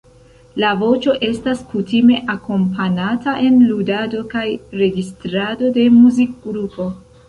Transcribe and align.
La 0.61 0.69
voĉo 0.79 1.13
estas 1.27 1.61
kutime 1.75 2.17
akompanata 2.37 3.37
en 3.51 3.63
ludado 3.69 4.25
kaj 4.35 4.45
registrado 4.85 5.75
de 5.81 5.91
muzikgrupo. 6.05 6.95